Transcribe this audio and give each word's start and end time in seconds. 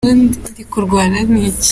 ubundi 0.03 0.37
ndikurwana 0.51 1.17
niki 1.33 1.69